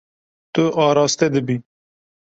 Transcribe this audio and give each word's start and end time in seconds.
Tu 0.53 0.63
araste 0.85 1.25
dibî. 1.33 1.57